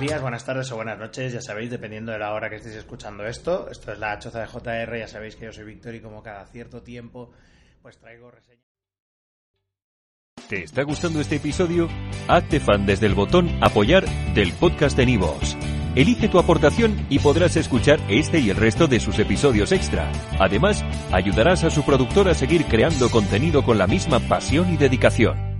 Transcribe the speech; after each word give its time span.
días, 0.00 0.22
buenas 0.22 0.44
tardes 0.44 0.70
o 0.72 0.76
buenas 0.76 0.98
noches, 0.98 1.32
ya 1.32 1.40
sabéis, 1.40 1.70
dependiendo 1.70 2.10
de 2.12 2.18
la 2.18 2.32
hora 2.32 2.48
que 2.48 2.56
estéis 2.56 2.76
escuchando 2.76 3.24
esto. 3.26 3.68
Esto 3.70 3.92
es 3.92 3.98
la 3.98 4.18
choza 4.18 4.40
de 4.40 4.46
JR, 4.46 4.98
ya 4.98 5.06
sabéis 5.06 5.36
que 5.36 5.44
yo 5.46 5.52
soy 5.52 5.64
Víctor 5.64 5.94
y 5.94 6.00
como 6.00 6.22
cada 6.22 6.46
cierto 6.46 6.82
tiempo, 6.82 7.30
pues 7.82 7.98
traigo 7.98 8.30
reseñas. 8.30 8.64
¿Te 10.48 10.64
está 10.64 10.82
gustando 10.82 11.20
este 11.20 11.36
episodio? 11.36 11.88
Hazte 12.28 12.60
fan 12.60 12.86
desde 12.86 13.06
el 13.06 13.14
botón 13.14 13.48
Apoyar 13.62 14.04
del 14.34 14.52
podcast 14.52 14.96
de 14.96 15.06
Nivos. 15.06 15.56
Elige 15.94 16.28
tu 16.28 16.38
aportación 16.38 17.06
y 17.08 17.20
podrás 17.20 17.56
escuchar 17.56 18.00
este 18.08 18.40
y 18.40 18.50
el 18.50 18.56
resto 18.56 18.88
de 18.88 19.00
sus 19.00 19.18
episodios 19.18 19.70
extra. 19.70 20.10
Además, 20.40 20.84
ayudarás 21.12 21.62
a 21.62 21.70
su 21.70 21.84
productor 21.84 22.28
a 22.28 22.34
seguir 22.34 22.64
creando 22.66 23.10
contenido 23.10 23.64
con 23.64 23.78
la 23.78 23.86
misma 23.86 24.18
pasión 24.18 24.72
y 24.72 24.76
dedicación. 24.76 25.53